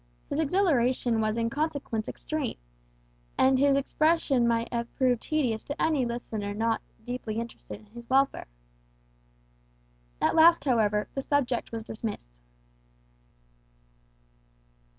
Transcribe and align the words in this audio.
His 0.31 0.39
exhilaration 0.39 1.21
was 1.21 1.37
in 1.37 1.51
consequence 1.51 2.09
extreme; 2.09 2.57
and 3.37 3.59
its 3.59 3.77
expression 3.77 4.47
might 4.47 4.73
have 4.73 4.91
proved 4.95 5.21
tedious 5.21 5.63
to 5.65 5.79
any 5.79 6.07
listener 6.07 6.55
not 6.55 6.81
deeply 7.05 7.35
interested 7.39 7.81
in 7.81 7.85
his 7.85 8.09
welfare. 8.09 8.47
At 10.19 10.33
last, 10.33 10.65
however, 10.65 11.07
the 11.13 11.21
subject 11.21 11.71
was 11.71 11.83
dismissed. 11.83 12.41